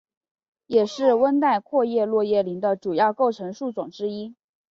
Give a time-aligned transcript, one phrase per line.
[0.65, 4.35] 也是温带阔叶落叶林的主要构成树种之一。